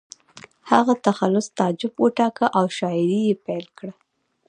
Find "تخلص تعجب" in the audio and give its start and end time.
1.07-1.93